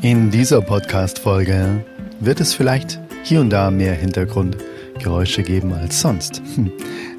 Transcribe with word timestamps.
In 0.00 0.30
dieser 0.30 0.60
Podcast-Folge 0.60 1.84
wird 2.20 2.40
es 2.40 2.54
vielleicht 2.54 3.00
hier 3.24 3.40
und 3.40 3.50
da 3.50 3.68
mehr 3.72 3.94
Hintergrundgeräusche 3.94 5.42
geben 5.42 5.72
als 5.72 6.00
sonst. 6.00 6.40
Hm. 6.54 6.70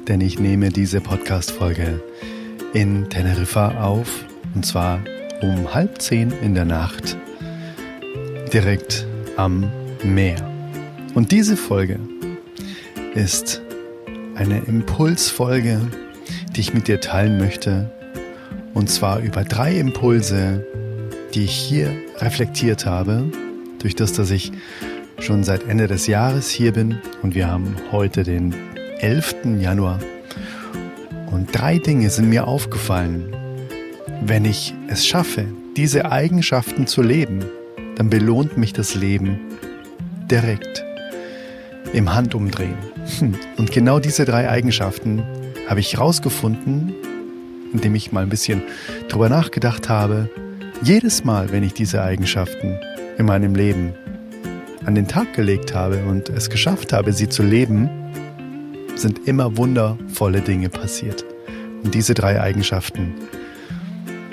Denn 0.08 0.22
ich 0.22 0.38
nehme 0.38 0.70
diese 0.70 1.02
Podcast-Folge 1.02 2.02
in 2.72 3.10
Teneriffa 3.10 3.82
auf 3.82 4.24
und 4.54 4.64
zwar 4.64 5.00
um 5.42 5.74
halb 5.74 6.00
zehn 6.00 6.32
in 6.40 6.54
der 6.54 6.64
Nacht 6.64 7.18
direkt 8.50 9.06
am 9.36 9.70
Meer. 10.02 10.38
Und 11.12 11.32
diese 11.32 11.58
Folge 11.58 12.00
ist 13.14 13.60
eine 14.36 14.58
Impulsfolge, 14.60 15.82
die 16.56 16.60
ich 16.60 16.72
mit 16.72 16.88
dir 16.88 17.02
teilen 17.02 17.36
möchte. 17.36 17.90
Und 18.72 18.88
zwar 18.88 19.20
über 19.20 19.44
drei 19.44 19.76
Impulse, 19.76 20.64
die 21.34 21.44
ich 21.44 21.52
hier 21.52 21.90
reflektiert 22.18 22.86
habe, 22.86 23.24
durch 23.78 23.94
das, 23.94 24.12
dass 24.12 24.30
ich 24.30 24.52
schon 25.18 25.44
seit 25.44 25.68
Ende 25.68 25.86
des 25.86 26.06
Jahres 26.06 26.50
hier 26.50 26.72
bin 26.72 26.98
und 27.22 27.34
wir 27.34 27.48
haben 27.48 27.76
heute 27.92 28.22
den 28.22 28.54
11. 28.98 29.36
Januar. 29.58 30.00
Und 31.30 31.48
drei 31.52 31.78
Dinge 31.78 32.10
sind 32.10 32.28
mir 32.28 32.46
aufgefallen. 32.46 33.34
Wenn 34.22 34.44
ich 34.44 34.74
es 34.88 35.06
schaffe, 35.06 35.46
diese 35.76 36.10
Eigenschaften 36.10 36.86
zu 36.86 37.02
leben, 37.02 37.44
dann 37.96 38.10
belohnt 38.10 38.56
mich 38.56 38.72
das 38.72 38.94
Leben 38.94 39.38
direkt 40.30 40.84
im 41.92 42.14
Handumdrehen. 42.14 42.76
Und 43.56 43.72
genau 43.72 43.98
diese 43.98 44.24
drei 44.24 44.48
Eigenschaften 44.48 45.22
habe 45.68 45.80
ich 45.80 45.94
herausgefunden, 45.94 46.94
indem 47.72 47.94
ich 47.94 48.12
mal 48.12 48.22
ein 48.22 48.28
bisschen 48.28 48.62
drüber 49.08 49.28
nachgedacht 49.28 49.88
habe. 49.88 50.28
Jedes 50.82 51.24
Mal, 51.24 51.52
wenn 51.52 51.62
ich 51.62 51.74
diese 51.74 52.02
Eigenschaften 52.02 52.78
in 53.18 53.26
meinem 53.26 53.54
Leben 53.54 53.92
an 54.86 54.94
den 54.94 55.06
Tag 55.06 55.34
gelegt 55.34 55.74
habe 55.74 56.02
und 56.04 56.30
es 56.30 56.48
geschafft 56.48 56.94
habe, 56.94 57.12
sie 57.12 57.28
zu 57.28 57.42
leben, 57.42 57.90
sind 58.96 59.28
immer 59.28 59.58
wundervolle 59.58 60.40
Dinge 60.40 60.70
passiert. 60.70 61.26
Und 61.84 61.94
diese 61.94 62.14
drei 62.14 62.40
Eigenschaften, 62.40 63.14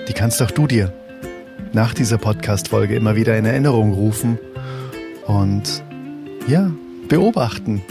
die 0.08 0.14
kannst 0.14 0.42
auch 0.42 0.52
du 0.52 0.68
dir 0.68 0.94
nach 1.74 1.94
dieser 1.94 2.18
Podcast-Folge 2.18 2.96
immer 2.96 3.18
wieder 3.18 3.38
in 3.38 3.44
Erinnerung 3.44 3.92
rufen 3.92 4.40
und 5.26 5.84
ja, 6.48 6.72
beobachten, 7.10 7.82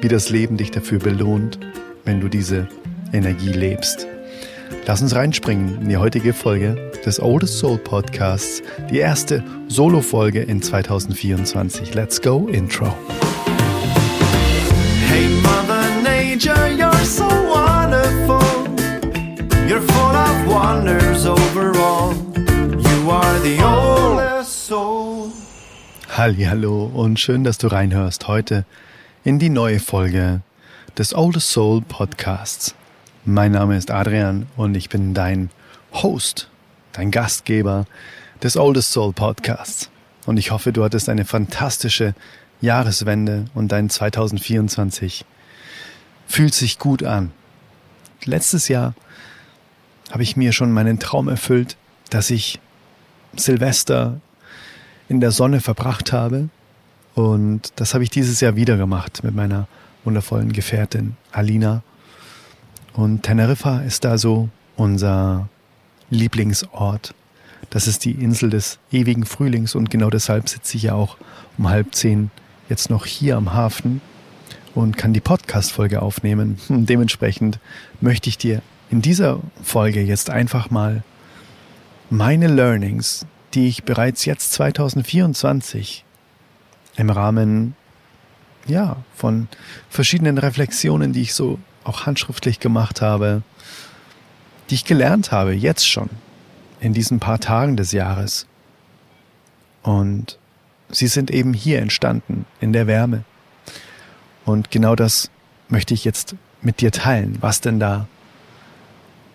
wie 0.00 0.08
das 0.08 0.30
Leben 0.30 0.56
dich 0.56 0.72
dafür 0.72 0.98
belohnt, 0.98 1.60
wenn 2.04 2.20
du 2.20 2.28
diese 2.28 2.66
Energie 3.12 3.52
lebst. 3.52 4.08
Lass 4.86 5.02
uns 5.02 5.14
reinspringen 5.14 5.82
in 5.82 5.88
die 5.88 5.96
heutige 5.96 6.32
Folge 6.32 6.90
des 7.04 7.20
Oldest 7.20 7.58
Soul 7.58 7.78
Podcasts, 7.78 8.62
die 8.90 8.98
erste 8.98 9.44
Solo-Folge 9.68 10.40
in 10.42 10.62
2024. 10.62 11.94
Let's 11.94 12.20
go, 12.20 12.48
Intro. 12.48 12.94
Hey 15.08 15.28
Mother 15.42 15.84
Nature, 16.02 16.68
you're 16.68 17.04
so 17.04 17.24
wonderful. 17.24 18.40
You're 19.68 19.82
full 19.82 20.16
of 20.16 20.46
wonders 20.46 21.26
overall. 21.26 22.14
You 22.36 23.10
are 23.10 23.40
the 23.40 23.62
oldest 23.62 24.66
soul. 24.66 25.30
Hallo 26.08 26.90
und 26.92 27.20
schön, 27.20 27.44
dass 27.44 27.58
du 27.58 27.68
reinhörst 27.68 28.26
heute 28.28 28.64
in 29.24 29.38
die 29.38 29.50
neue 29.50 29.78
Folge 29.78 30.40
des 30.98 31.14
Oldest 31.14 31.50
Soul 31.50 31.82
Podcasts. 31.82 32.74
Mein 33.26 33.52
Name 33.52 33.76
ist 33.76 33.90
Adrian 33.90 34.46
und 34.56 34.74
ich 34.74 34.88
bin 34.88 35.12
dein 35.12 35.50
Host, 35.92 36.48
dein 36.92 37.10
Gastgeber 37.10 37.84
des 38.42 38.56
Oldest 38.56 38.92
Soul 38.92 39.12
Podcasts. 39.12 39.90
Und 40.24 40.38
ich 40.38 40.50
hoffe, 40.50 40.72
du 40.72 40.82
hattest 40.82 41.10
eine 41.10 41.26
fantastische 41.26 42.14
Jahreswende 42.62 43.44
und 43.52 43.72
dein 43.72 43.90
2024 43.90 45.26
fühlt 46.26 46.54
sich 46.54 46.78
gut 46.78 47.02
an. 47.02 47.30
Letztes 48.24 48.68
Jahr 48.68 48.94
habe 50.10 50.22
ich 50.22 50.38
mir 50.38 50.52
schon 50.52 50.72
meinen 50.72 50.98
Traum 50.98 51.28
erfüllt, 51.28 51.76
dass 52.08 52.30
ich 52.30 52.58
Silvester 53.36 54.18
in 55.10 55.20
der 55.20 55.30
Sonne 55.30 55.60
verbracht 55.60 56.14
habe. 56.14 56.48
Und 57.14 57.74
das 57.76 57.92
habe 57.92 58.02
ich 58.02 58.08
dieses 58.08 58.40
Jahr 58.40 58.56
wieder 58.56 58.78
gemacht 58.78 59.22
mit 59.22 59.34
meiner 59.34 59.68
wundervollen 60.04 60.54
Gefährtin 60.54 61.16
Alina. 61.32 61.82
Und 62.94 63.22
Teneriffa 63.22 63.80
ist 63.80 64.04
da 64.04 64.18
so 64.18 64.48
unser 64.76 65.48
Lieblingsort. 66.10 67.14
Das 67.70 67.86
ist 67.86 68.04
die 68.04 68.12
Insel 68.12 68.50
des 68.50 68.78
ewigen 68.90 69.24
Frühlings 69.24 69.74
und 69.74 69.90
genau 69.90 70.10
deshalb 70.10 70.48
sitze 70.48 70.76
ich 70.76 70.84
ja 70.84 70.94
auch 70.94 71.16
um 71.56 71.68
halb 71.68 71.94
zehn 71.94 72.30
jetzt 72.68 72.90
noch 72.90 73.06
hier 73.06 73.36
am 73.36 73.52
Hafen 73.52 74.00
und 74.74 74.96
kann 74.96 75.12
die 75.12 75.20
Podcast-Folge 75.20 76.02
aufnehmen. 76.02 76.58
Hm, 76.66 76.86
dementsprechend 76.86 77.58
möchte 78.00 78.28
ich 78.28 78.38
dir 78.38 78.62
in 78.90 79.02
dieser 79.02 79.40
Folge 79.62 80.00
jetzt 80.02 80.30
einfach 80.30 80.70
mal 80.70 81.02
meine 82.08 82.48
Learnings, 82.48 83.24
die 83.54 83.68
ich 83.68 83.84
bereits 83.84 84.24
jetzt 84.24 84.52
2024 84.52 86.04
im 86.96 87.10
Rahmen 87.10 87.74
ja, 88.70 88.96
von 89.14 89.48
verschiedenen 89.88 90.38
Reflexionen, 90.38 91.12
die 91.12 91.22
ich 91.22 91.34
so 91.34 91.58
auch 91.84 92.06
handschriftlich 92.06 92.60
gemacht 92.60 93.02
habe, 93.02 93.42
die 94.70 94.76
ich 94.76 94.84
gelernt 94.84 95.32
habe, 95.32 95.52
jetzt 95.52 95.88
schon, 95.88 96.08
in 96.80 96.94
diesen 96.94 97.20
paar 97.20 97.40
Tagen 97.40 97.76
des 97.76 97.92
Jahres. 97.92 98.46
Und 99.82 100.38
sie 100.90 101.08
sind 101.08 101.30
eben 101.30 101.52
hier 101.52 101.80
entstanden, 101.80 102.46
in 102.60 102.72
der 102.72 102.86
Wärme. 102.86 103.24
Und 104.44 104.70
genau 104.70 104.94
das 104.94 105.30
möchte 105.68 105.94
ich 105.94 106.04
jetzt 106.04 106.34
mit 106.62 106.80
dir 106.80 106.92
teilen, 106.92 107.38
was 107.40 107.60
denn 107.60 107.80
da 107.80 108.06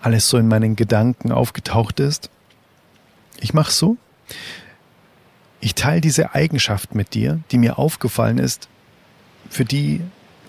alles 0.01 0.29
so 0.29 0.37
in 0.37 0.47
meinen 0.47 0.75
Gedanken 0.75 1.31
aufgetaucht 1.31 1.99
ist. 1.99 2.29
Ich 3.39 3.53
mache 3.53 3.71
so. 3.71 3.97
Ich 5.59 5.73
teile 5.73 6.01
diese 6.01 6.35
Eigenschaft 6.35 6.93
mit 6.93 7.15
dir, 7.15 7.39
die 7.51 7.57
mir 7.57 7.79
aufgefallen 7.79 8.37
ist, 8.37 8.69
für 9.49 9.65
die 9.65 10.01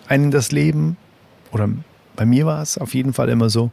einen 0.08 0.30
das 0.30 0.52
Leben, 0.52 0.96
oder 1.52 1.68
bei 2.14 2.24
mir 2.24 2.46
war 2.46 2.62
es 2.62 2.78
auf 2.78 2.94
jeden 2.94 3.12
Fall 3.12 3.28
immer 3.28 3.50
so, 3.50 3.70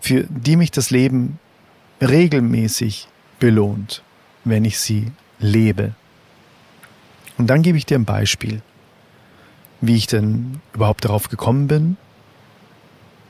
für 0.00 0.24
die 0.28 0.56
mich 0.56 0.70
das 0.70 0.90
Leben 0.90 1.38
regelmäßig 2.00 3.08
belohnt, 3.38 4.02
wenn 4.44 4.64
ich 4.64 4.78
sie 4.78 5.12
lebe. 5.38 5.94
Und 7.38 7.48
dann 7.48 7.62
gebe 7.62 7.78
ich 7.78 7.86
dir 7.86 7.98
ein 7.98 8.04
Beispiel, 8.04 8.62
wie 9.80 9.96
ich 9.96 10.06
denn 10.06 10.60
überhaupt 10.74 11.04
darauf 11.04 11.28
gekommen 11.28 11.68
bin, 11.68 11.96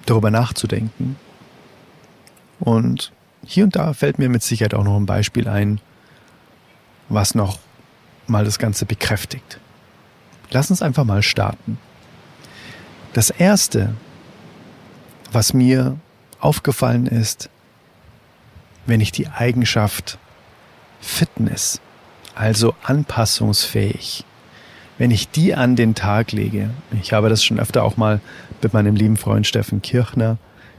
darüber 0.07 0.31
nachzudenken. 0.31 1.17
Und 2.59 3.13
hier 3.45 3.65
und 3.65 3.77
da 3.77 3.93
fällt 3.93 4.19
mir 4.19 4.29
mit 4.29 4.43
Sicherheit 4.43 4.75
auch 4.75 4.85
noch 4.85 4.97
ein 4.97 5.07
Beispiel 5.07 5.49
ein, 5.49 5.81
was 7.09 7.35
noch 7.35 7.59
mal 8.27 8.45
das 8.45 8.59
Ganze 8.59 8.87
bekräftigt. 8.87 9.61
Lass 10.51 10.71
uns 10.71 10.83
einfach 10.83 11.05
mal 11.05 11.23
starten. 11.23 11.79
Das 13.13 13.31
Erste, 13.31 13.95
was 15.33 15.53
mir 15.53 15.97
aufgefallen 16.41 17.07
ist, 17.07 17.51
wenn 18.87 19.01
ich 19.01 19.13
die 19.13 19.29
Eigenschaft 19.29 20.19
Fitness 21.01 21.81
also 22.39 22.75
anpassungsfähig. 22.85 24.25
Wenn 24.97 25.11
ich 25.11 25.29
die 25.29 25.55
an 25.55 25.77
den 25.77 25.95
Tag 25.95 26.33
lege, 26.33 26.71
ich 27.01 27.13
habe 27.13 27.29
das 27.29 27.45
schon 27.45 27.59
öfter 27.59 27.83
auch 27.83 27.97
mal 27.97 28.21
mit 28.63 28.73
meinem 28.73 28.97
lieben 28.97 29.17
Freund 29.17 29.47
Steffen 29.47 29.83
Kirchner 29.83 30.39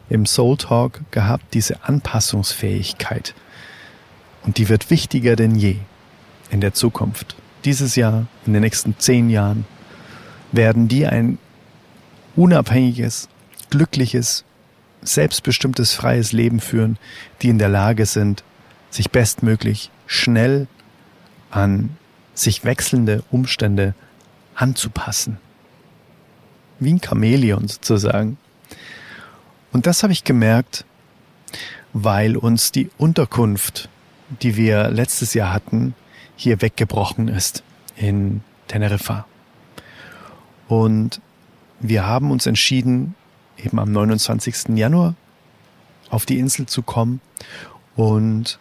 im 0.09 0.25
Soul 0.25 0.57
Talk 0.57 1.01
gehabt, 1.11 1.53
diese 1.53 1.83
Anpassungsfähigkeit. 1.83 3.33
Und 4.43 4.57
die 4.57 4.69
wird 4.69 4.89
wichtiger 4.89 5.35
denn 5.35 5.55
je 5.55 5.75
in 6.49 6.61
der 6.61 6.73
Zukunft. 6.73 7.35
Dieses 7.65 7.95
Jahr, 7.95 8.27
in 8.45 8.53
den 8.53 8.61
nächsten 8.61 8.97
zehn 8.97 9.29
Jahren, 9.29 9.65
werden 10.51 10.87
die 10.87 11.05
ein 11.05 11.37
unabhängiges, 12.35 13.27
glückliches, 13.69 14.45
selbstbestimmtes, 15.01 15.93
freies 15.93 16.31
Leben 16.31 16.59
führen, 16.59 16.97
die 17.41 17.49
in 17.49 17.59
der 17.59 17.69
Lage 17.69 18.05
sind, 18.05 18.43
sich 18.89 19.11
bestmöglich 19.11 19.91
schnell 20.07 20.67
an 21.51 21.97
sich 22.33 22.63
wechselnde 22.63 23.23
Umstände 23.31 23.93
anzupassen. 24.55 25.37
Wie 26.79 26.93
ein 26.93 27.01
Chamäleon 27.01 27.67
sozusagen. 27.67 28.37
Und 29.71 29.85
das 29.85 30.03
habe 30.03 30.13
ich 30.13 30.23
gemerkt, 30.23 30.85
weil 31.93 32.37
uns 32.37 32.71
die 32.71 32.89
Unterkunft, 32.97 33.89
die 34.41 34.55
wir 34.55 34.89
letztes 34.89 35.33
Jahr 35.33 35.53
hatten, 35.53 35.95
hier 36.39 36.61
weggebrochen 36.61 37.27
ist 37.27 37.63
in 37.97 38.41
Teneriffa. 38.69 39.25
Und 40.69 41.19
wir 41.81 42.07
haben 42.07 42.31
uns 42.31 42.45
entschieden, 42.45 43.15
eben 43.57 43.77
am 43.77 43.91
29. 43.91 44.69
Januar 44.77 45.15
auf 46.09 46.25
die 46.25 46.39
Insel 46.39 46.65
zu 46.65 46.81
kommen 46.81 47.19
und 47.97 48.57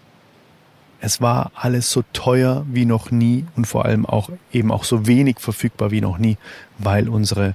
Es 1.01 1.21
war 1.21 1.53
alles 1.55 1.91
so 1.91 2.03
teuer 2.13 2.67
wie 2.69 2.85
noch 2.85 3.11
nie 3.11 3.45
und 3.57 3.67
vor 3.67 3.85
allem 3.85 4.05
auch 4.05 4.31
eben 4.53 4.73
auch 4.73 4.83
so 4.85 5.07
wenig 5.07 5.39
verfügbar 5.39 5.91
wie 5.91 6.01
noch 6.01 6.19
nie, 6.19 6.37
weil 6.79 7.09
unsere 7.09 7.55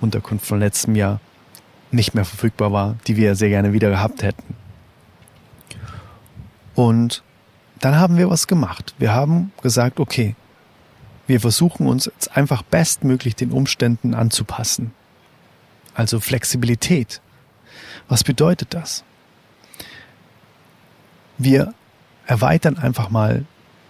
Unterkunft 0.00 0.46
von 0.46 0.60
letztem 0.60 0.96
Jahr 0.96 1.20
nicht 1.90 2.14
mehr 2.14 2.24
verfügbar 2.24 2.72
war, 2.72 2.96
die 3.06 3.16
wir 3.16 3.34
sehr 3.34 3.50
gerne 3.50 3.72
wieder 3.74 3.90
gehabt 3.90 4.22
hätten. 4.22 4.54
Und 6.74 7.22
dann 7.80 7.96
haben 7.96 8.16
wir 8.16 8.30
was 8.30 8.46
gemacht. 8.46 8.94
Wir 8.98 9.12
haben 9.12 9.52
gesagt, 9.62 9.98
okay, 10.00 10.36
wir 11.26 11.40
versuchen 11.40 11.86
uns 11.86 12.06
jetzt 12.06 12.36
einfach 12.36 12.62
bestmöglich 12.62 13.34
den 13.36 13.52
Umständen 13.52 14.14
anzupassen. 14.14 14.92
Also 15.94 16.20
Flexibilität. 16.20 17.20
Was 18.08 18.24
bedeutet 18.24 18.74
das? 18.74 19.04
Wir 21.38 21.74
erweitern 22.26 22.76
einfach 22.76 23.10
mal 23.10 23.44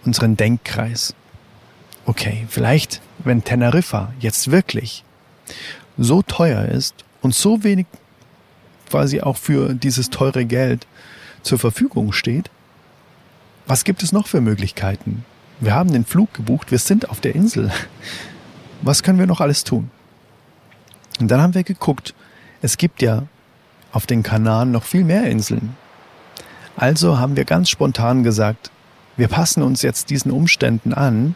unseren 0.05 0.37
Denkkreis. 0.37 1.13
Okay, 2.05 2.45
vielleicht, 2.49 3.01
wenn 3.19 3.43
Teneriffa 3.43 4.13
jetzt 4.19 4.51
wirklich 4.51 5.03
so 5.97 6.21
teuer 6.21 6.65
ist 6.65 7.05
und 7.21 7.35
so 7.35 7.63
wenig 7.63 7.85
quasi 8.89 9.21
auch 9.21 9.37
für 9.37 9.73
dieses 9.73 10.09
teure 10.09 10.45
Geld 10.45 10.87
zur 11.43 11.59
Verfügung 11.59 12.13
steht, 12.13 12.49
was 13.65 13.83
gibt 13.83 14.03
es 14.03 14.11
noch 14.11 14.27
für 14.27 14.41
Möglichkeiten? 14.41 15.25
Wir 15.59 15.75
haben 15.75 15.91
den 15.91 16.05
Flug 16.05 16.33
gebucht, 16.33 16.71
wir 16.71 16.79
sind 16.79 17.09
auf 17.09 17.21
der 17.21 17.35
Insel. 17.35 17.71
Was 18.81 19.03
können 19.03 19.19
wir 19.19 19.27
noch 19.27 19.41
alles 19.41 19.63
tun? 19.63 19.91
Und 21.19 21.29
dann 21.29 21.41
haben 21.41 21.53
wir 21.53 21.63
geguckt, 21.63 22.15
es 22.61 22.77
gibt 22.77 23.01
ja 23.01 23.23
auf 23.91 24.07
den 24.07 24.23
Kanaren 24.23 24.71
noch 24.71 24.83
viel 24.83 25.03
mehr 25.03 25.25
Inseln. 25.25 25.75
Also 26.75 27.19
haben 27.19 27.35
wir 27.35 27.45
ganz 27.45 27.69
spontan 27.69 28.23
gesagt, 28.23 28.71
wir 29.17 29.27
passen 29.27 29.61
uns 29.61 29.81
jetzt 29.81 30.09
diesen 30.09 30.31
Umständen 30.31 30.93
an 30.93 31.35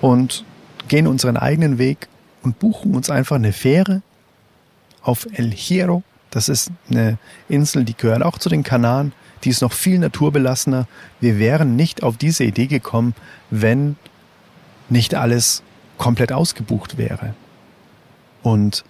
und 0.00 0.44
gehen 0.88 1.06
unseren 1.06 1.36
eigenen 1.36 1.78
Weg 1.78 2.08
und 2.42 2.58
buchen 2.58 2.94
uns 2.94 3.10
einfach 3.10 3.36
eine 3.36 3.52
Fähre 3.52 4.02
auf 5.02 5.26
El 5.32 5.50
Hierro. 5.50 6.02
Das 6.30 6.48
ist 6.48 6.70
eine 6.90 7.18
Insel, 7.48 7.84
die 7.84 7.96
gehört 7.96 8.22
auch 8.22 8.38
zu 8.38 8.48
den 8.48 8.62
Kanaren. 8.62 9.12
Die 9.44 9.50
ist 9.50 9.62
noch 9.62 9.72
viel 9.72 9.98
naturbelassener. 9.98 10.86
Wir 11.20 11.38
wären 11.38 11.76
nicht 11.76 12.02
auf 12.02 12.16
diese 12.16 12.44
Idee 12.44 12.66
gekommen, 12.66 13.14
wenn 13.50 13.96
nicht 14.88 15.14
alles 15.14 15.62
komplett 15.98 16.32
ausgebucht 16.32 16.98
wäre. 16.98 17.34
Und 18.42 18.84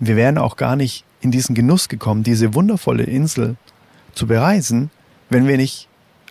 wir 0.00 0.16
wären 0.16 0.38
auch 0.38 0.56
gar 0.56 0.76
nicht 0.76 1.04
in 1.20 1.30
diesen 1.30 1.54
Genuss 1.54 1.88
gekommen, 1.88 2.22
diese 2.22 2.54
wundervolle 2.54 3.04
Insel 3.04 3.56
zu 4.14 4.26
bereisen, 4.26 4.90
wenn 5.30 5.46
wir 5.46 5.56
nicht 5.56 5.88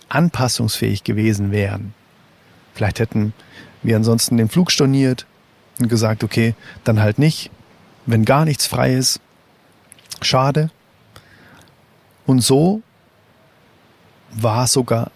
anpassungsfähig 0.08 1.04
gewesen 1.04 1.50
wären. 1.50 1.94
Vielleicht 2.74 3.00
hätten 3.00 3.32
wir 3.82 3.96
ansonsten 3.96 4.36
den 4.36 4.48
Flug 4.48 4.70
storniert 4.70 5.26
und 5.80 5.88
gesagt, 5.88 6.22
okay, 6.22 6.54
dann 6.84 7.00
halt 7.00 7.18
nicht, 7.18 7.50
wenn 8.06 8.24
gar 8.24 8.44
nichts 8.44 8.66
frei 8.66 8.94
ist. 8.94 9.20
Schade. 10.20 10.70
Und 12.26 12.40
so 12.40 12.82
war 14.32 14.66
sogar 14.66 15.10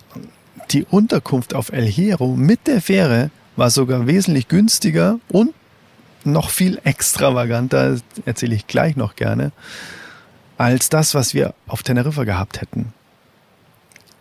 die 0.71 0.85
Unterkunft 0.85 1.55
auf 1.55 1.73
El 1.73 1.87
Hierro 1.87 2.35
mit 2.35 2.67
der 2.67 2.81
Fähre 2.81 3.31
war 3.57 3.71
sogar 3.71 4.07
wesentlich 4.07 4.49
günstiger 4.49 5.19
und 5.29 5.55
noch 6.25 6.51
viel 6.51 6.81
extravaganter, 6.85 7.99
erzähle 8.25 8.55
ich 8.55 8.67
gleich 8.67 8.97
noch 8.97 9.17
gerne, 9.17 9.53
als 10.59 10.89
das, 10.89 11.15
was 11.15 11.35
wir 11.35 11.55
auf 11.67 11.83
Teneriffa 11.83 12.25
gehabt 12.25 12.61
hätten. 12.61 12.93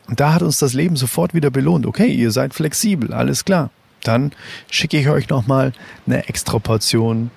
Und 0.08 0.20
da 0.20 0.34
hat 0.34 0.44
uns 0.44 0.60
das 0.60 0.74
Leben 0.74 0.96
sofort 0.96 1.34
wieder 1.34 1.50
belohnt. 1.50 1.86
Okay, 1.86 2.12
ihr 2.12 2.32
seid 2.32 2.54
flexibel, 2.54 3.12
alles 3.12 3.44
klar. 3.44 3.72
Dann 4.04 4.32
schicke 4.70 5.00
ich 5.00 5.10
euch 5.10 5.30
nochmal 5.30 5.74
eine 6.06 6.28
extra 6.30 6.60
Portion 6.60 7.32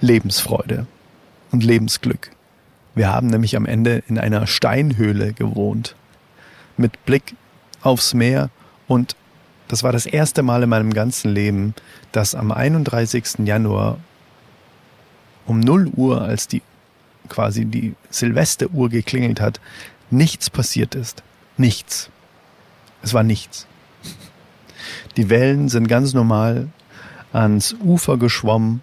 Lebensfreude 0.00 0.86
und 1.50 1.64
Lebensglück. 1.64 2.30
Wir 2.94 3.12
haben 3.12 3.26
nämlich 3.26 3.56
am 3.56 3.66
Ende 3.66 4.02
in 4.06 4.18
einer 4.18 4.46
Steinhöhle 4.46 5.32
gewohnt, 5.32 5.96
mit 6.76 7.04
Blick 7.04 7.34
aufs 7.82 8.14
Meer 8.14 8.50
und 8.88 9.16
das 9.68 9.82
war 9.82 9.92
das 9.92 10.06
erste 10.06 10.42
Mal 10.42 10.62
in 10.62 10.68
meinem 10.68 10.92
ganzen 10.92 11.32
Leben, 11.32 11.74
dass 12.12 12.34
am 12.34 12.52
31. 12.52 13.38
Januar 13.44 13.98
um 15.46 15.60
0 15.60 15.88
Uhr, 15.88 16.22
als 16.22 16.48
die 16.48 16.62
quasi 17.28 17.64
die 17.64 17.94
Silvesteruhr 18.10 18.88
geklingelt 18.88 19.40
hat, 19.40 19.60
nichts 20.10 20.50
passiert 20.50 20.94
ist. 20.94 21.22
Nichts. 21.56 22.10
Es 23.02 23.14
war 23.14 23.22
nichts. 23.22 23.66
Die 25.16 25.30
Wellen 25.30 25.68
sind 25.68 25.88
ganz 25.88 26.14
normal 26.14 26.68
ans 27.32 27.74
Ufer 27.82 28.16
geschwommen, 28.18 28.82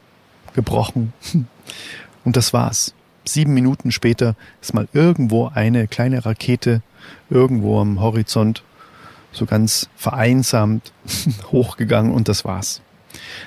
gebrochen. 0.53 1.13
Und 2.25 2.35
das 2.35 2.53
war's. 2.53 2.93
Sieben 3.25 3.53
Minuten 3.53 3.91
später 3.91 4.35
ist 4.61 4.73
mal 4.73 4.87
irgendwo 4.91 5.47
eine 5.53 5.87
kleine 5.87 6.25
Rakete 6.25 6.81
irgendwo 7.29 7.79
am 7.79 8.01
Horizont 8.01 8.63
so 9.31 9.45
ganz 9.45 9.89
vereinsamt 9.95 10.91
hochgegangen 11.51 12.13
und 12.13 12.27
das 12.27 12.45
war's. 12.45 12.81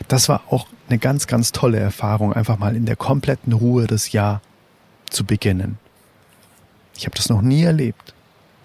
Das 0.08 0.28
war 0.28 0.42
auch 0.50 0.66
eine 0.88 0.98
ganz, 0.98 1.26
ganz 1.26 1.52
tolle 1.52 1.78
Erfahrung, 1.78 2.32
einfach 2.32 2.58
mal 2.58 2.76
in 2.76 2.86
der 2.86 2.96
kompletten 2.96 3.52
Ruhe 3.52 3.86
das 3.86 4.12
Jahr 4.12 4.40
zu 5.10 5.24
beginnen. 5.24 5.78
Ich 6.96 7.06
habe 7.06 7.16
das 7.16 7.28
noch 7.28 7.42
nie 7.42 7.62
erlebt. 7.62 8.14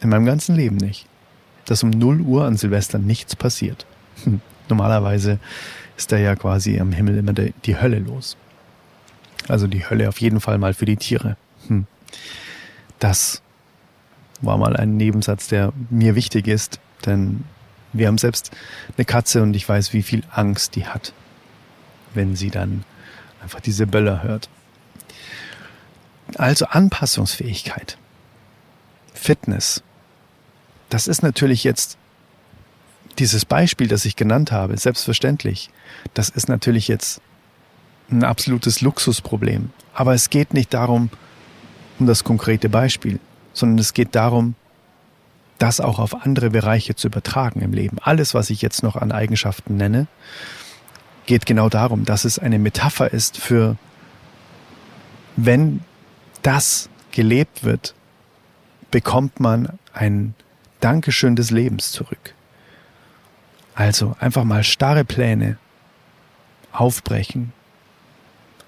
In 0.02 0.10
meinem 0.10 0.26
ganzen 0.26 0.56
Leben 0.56 0.78
nicht. 0.78 1.08
Dass 1.66 1.84
um 1.84 1.90
0 1.92 2.22
Uhr 2.22 2.46
an 2.46 2.58
Silvester 2.58 2.98
nichts 2.98 3.36
passiert. 3.36 3.86
Normalerweise 4.70 5.40
ist 5.98 6.12
da 6.12 6.18
ja 6.18 6.36
quasi 6.36 6.80
am 6.80 6.92
Himmel 6.92 7.18
immer 7.18 7.34
die 7.34 7.78
Hölle 7.78 8.00
los. 8.00 8.38
Also 9.48 9.68
die 9.68 9.88
Hölle 9.88 10.08
auf 10.10 10.20
jeden 10.22 10.40
Fall 10.40 10.58
mal 10.58 10.74
für 10.74 10.86
die 10.86 10.98
Tiere. 10.98 11.36
Hm. 11.68 11.86
Das 13.00 13.42
war 14.42 14.58
mal 14.58 14.76
ein 14.76 14.98
Nebensatz, 14.98 15.48
der 15.48 15.74
mir 15.90 16.16
wichtig 16.16 16.48
ist, 16.48 16.80
denn 17.06 17.44
wir 17.94 18.08
haben 18.08 18.18
selbst 18.18 18.52
eine 18.98 19.06
Katze 19.06 19.42
und 19.42 19.56
ich 19.56 19.68
weiß, 19.68 19.94
wie 19.94 20.04
viel 20.04 20.24
Angst 20.32 20.76
die 20.76 20.86
hat, 20.86 21.14
wenn 22.14 22.36
sie 22.36 22.50
dann 22.50 22.84
einfach 23.42 23.60
diese 23.60 23.88
Böller 23.88 24.24
hört. 24.24 24.50
Also 26.36 26.66
Anpassungsfähigkeit, 26.66 27.98
Fitness. 29.14 29.84
Das 30.90 31.08
ist 31.08 31.24
natürlich 31.24 31.64
jetzt 31.64 31.98
dieses 33.20 33.46
Beispiel, 33.46 33.88
das 33.88 34.06
ich 34.06 34.16
genannt 34.16 34.52
habe, 34.52 34.78
selbstverständlich. 34.78 35.70
Das 36.14 36.30
ist 36.30 36.48
natürlich 36.48 36.88
jetzt 36.88 37.22
ein 38.10 38.24
absolutes 38.24 38.82
Luxusproblem. 38.82 39.72
Aber 39.94 40.14
es 40.14 40.30
geht 40.30 40.54
nicht 40.54 40.74
darum, 40.74 41.10
um 42.00 42.08
das 42.08 42.24
konkrete 42.24 42.70
Beispiel, 42.70 43.20
sondern 43.54 43.80
es 43.80 43.94
geht 43.94 44.16
darum, 44.16 44.56
das 45.58 45.80
auch 45.80 46.00
auf 46.00 46.26
andere 46.26 46.50
Bereiche 46.50 46.96
zu 46.96 47.08
übertragen 47.08 47.62
im 47.62 47.74
Leben. 47.74 47.98
Alles, 48.02 48.34
was 48.34 48.50
ich 48.50 48.62
jetzt 48.62 48.82
noch 48.82 48.96
an 48.96 49.12
Eigenschaften 49.12 49.78
nenne, 49.78 50.08
geht 51.28 51.46
genau 51.46 51.70
darum, 51.70 52.04
dass 52.04 52.26
es 52.26 52.40
eine 52.40 52.58
Metapher 52.58 53.14
ist 53.14 53.38
für, 53.38 53.78
wenn 55.36 55.82
das 56.42 56.90
gelebt 57.12 57.64
wird, 57.64 57.94
bekommt 58.90 59.40
man 59.40 59.78
ein 59.94 60.34
Dankeschön 60.80 61.36
des 61.36 61.52
Lebens 61.52 61.92
zurück. 61.92 62.34
Also 63.76 64.16
einfach 64.20 64.44
mal 64.44 64.64
starre 64.64 65.06
Pläne 65.06 65.58
aufbrechen, 66.72 67.54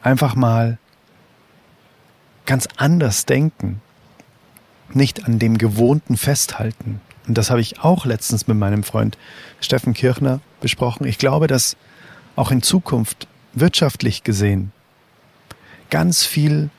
einfach 0.01 0.35
mal 0.35 0.77
ganz 2.45 2.67
anders 2.77 3.25
denken, 3.25 3.81
nicht 4.91 5.25
an 5.25 5.39
dem 5.39 5.57
Gewohnten 5.57 6.17
festhalten. 6.17 7.01
Und 7.27 7.37
das 7.37 7.49
habe 7.49 7.61
ich 7.61 7.79
auch 7.79 8.05
letztens 8.05 8.47
mit 8.47 8.57
meinem 8.57 8.83
Freund 8.83 9.17
Steffen 9.61 9.93
Kirchner 9.93 10.41
besprochen. 10.61 11.07
Ich 11.07 11.17
glaube, 11.17 11.47
dass 11.47 11.77
auch 12.35 12.51
in 12.51 12.61
Zukunft 12.61 13.27
wirtschaftlich 13.53 14.23
gesehen 14.23 14.71
ganz 15.89 16.25
viel 16.25 16.69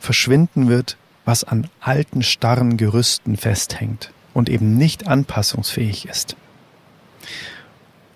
verschwinden 0.00 0.68
wird, 0.68 0.96
was 1.24 1.44
an 1.44 1.68
alten, 1.80 2.22
starren 2.22 2.76
Gerüsten 2.76 3.36
festhängt 3.36 4.10
und 4.34 4.48
eben 4.48 4.76
nicht 4.76 5.06
anpassungsfähig 5.06 6.06
ist. 6.06 6.36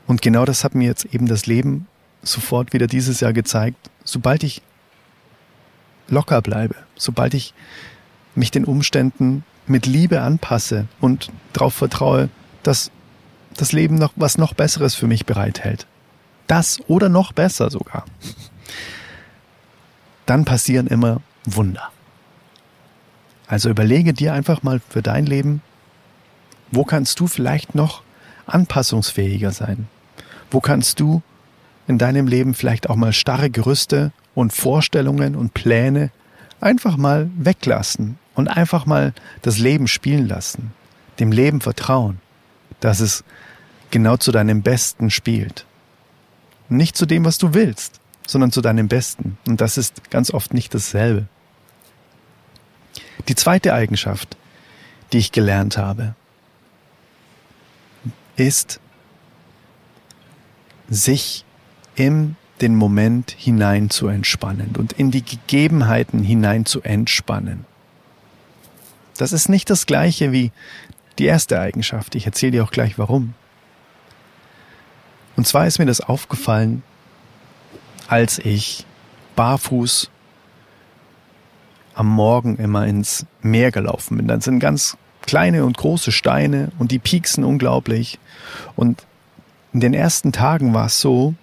Und 0.07 0.23
genau 0.23 0.45
das 0.45 0.65
hat 0.65 0.75
mir 0.75 0.87
jetzt 0.87 1.05
eben 1.05 1.27
das 1.27 1.47
Leben 1.47 1.87
sofort 2.23 2.73
wieder 2.73 2.87
dieses 2.87 3.21
Jahr 3.21 3.33
gezeigt. 3.33 3.91
Sobald 4.05 4.43
ich 4.43 4.63
locker 6.09 6.43
bleibe, 6.43 6.77
sobald 6.97 7.35
ich 7.35 7.55
mich 8.37 8.51
den 8.51 8.65
Umständen 8.65 9.45
mit 9.67 9.87
Liebe 9.87 10.21
anpasse 10.21 10.87
und 11.01 11.31
darauf 11.53 11.75
vertraue, 11.75 12.29
dass 12.63 12.91
das 13.57 13.73
Leben 13.73 13.97
noch 13.97 14.13
was 14.17 14.39
noch 14.39 14.55
Besseres 14.55 14.95
für 14.95 15.07
mich 15.07 15.27
bereithält. 15.27 15.87
Das 16.47 16.79
oder 16.87 17.09
noch 17.09 17.33
besser 17.33 17.71
sogar. 17.71 18.05
Dann 20.27 20.45
passieren 20.45 20.87
immer 20.87 21.21
Wunder. 21.45 21.91
Also 23.47 23.71
überlege 23.71 24.13
dir 24.13 24.33
einfach 24.33 24.63
mal 24.63 24.81
für 24.89 25.03
dein 25.03 25.27
Leben, 25.27 25.63
Wo 26.73 26.85
kannst 26.85 27.21
du 27.21 27.29
vielleicht 27.29 27.77
noch 27.77 28.03
anpassungsfähiger 28.47 29.53
sein? 29.53 29.87
Wo 30.51 30.61
kannst 30.61 30.99
du 30.99 31.23
in 31.87 31.97
deinem 31.97 32.27
Leben 32.27 32.55
vielleicht 32.55 32.91
auch 32.91 32.97
mal 32.97 33.13
starre 33.13 33.51
Gerüste 33.51 34.11
und 34.35 34.53
Vorstellungen 34.53 35.37
und 35.37 35.55
Pläne 35.55 36.11
einfach 36.61 36.97
mal 36.97 37.31
weglassen 37.37 38.19
und 38.37 38.49
einfach 38.49 38.87
mal 38.87 39.13
das 39.43 39.59
Leben 39.59 39.89
spielen 39.89 40.29
lassen, 40.29 40.73
dem 41.19 41.33
Leben 41.33 41.61
vertrauen, 41.61 42.21
dass 42.79 43.01
es 43.01 43.25
genau 43.91 44.17
zu 44.19 44.31
deinem 44.31 44.63
Besten 44.63 45.11
spielt. 45.11 45.67
Nicht 46.69 46.97
zu 46.97 47.07
dem, 47.07 47.25
was 47.25 47.39
du 47.39 47.55
willst, 47.55 48.01
sondern 48.27 48.53
zu 48.53 48.61
deinem 48.61 48.89
Besten. 48.89 49.39
Und 49.49 49.61
das 49.61 49.79
ist 49.79 50.11
ganz 50.11 50.33
oft 50.33 50.53
nicht 50.53 50.75
dasselbe. 50.75 51.27
Die 53.29 53.35
zweite 53.35 53.73
Eigenschaft, 53.73 54.37
die 55.13 55.19
ich 55.19 55.33
gelernt 55.33 55.79
habe, 55.79 56.15
ist, 58.37 58.81
sich 60.89 61.45
in 61.95 62.37
den 62.61 62.77
Moment 62.77 63.31
hinein 63.31 63.91
zu 63.91 64.09
entspannen 64.09 64.75
und 64.77 64.93
in 64.93 65.11
die 65.11 65.25
Gegebenheiten 65.25 66.23
hinein 66.23 66.67
zu 66.67 66.83
entspannen. 66.83 67.65
Das 69.17 69.33
ist 69.33 69.49
nicht 69.49 69.71
das 69.71 69.87
gleiche 69.87 70.33
wie 70.33 70.53
die 71.19 71.27
erste 71.27 71.61
Eigenschaft. 71.61 72.15
Ich 72.15 72.27
erzähle 72.27 72.53
dir 72.53 72.65
auch 72.65 72.71
gleich 72.71 72.99
warum. 72.99 73.35
Und 75.37 75.47
zwar 75.47 75.67
ist 75.67 75.79
mir 75.79 75.87
das 75.87 76.01
aufgefallen, 76.01 76.83
als 78.09 78.39
ich 78.39 78.87
barfuß 79.37 80.11
am 81.95 82.09
Morgen 82.09 82.57
immer 82.57 82.87
ins 82.87 83.27
Meer 83.43 83.71
gelaufen 83.71 84.17
bin. 84.17 84.29
Dann 84.29 84.41
sind 84.41 84.61
ganz 84.61 84.97
kleine 85.23 85.65
und 85.65 85.77
große 85.77 86.13
Steine 86.13 86.71
und 86.79 86.93
die 86.93 86.99
pieksen 86.99 87.45
unglaublich. 87.45 88.19
Und 88.77 89.07
in 89.73 89.81
den 89.81 89.95
ersten 89.95 90.33
Tagen 90.33 90.73
war 90.73 90.87
es 90.87 91.01
so, 91.01 91.35